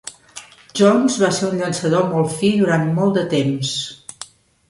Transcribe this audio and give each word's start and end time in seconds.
Jones 0.79 1.17
va 1.23 1.27
ser 1.39 1.43
un 1.49 1.59
llançador 1.59 2.07
molt 2.15 2.33
fi 2.39 2.51
durant 2.63 2.89
molt 2.95 3.19
de 3.21 3.25
temps. 3.35 3.77